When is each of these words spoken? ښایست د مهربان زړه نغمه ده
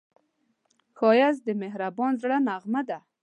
ښایست 0.97 1.41
د 1.45 1.49
مهربان 1.61 2.11
زړه 2.21 2.37
نغمه 2.47 2.81
ده 2.89 2.99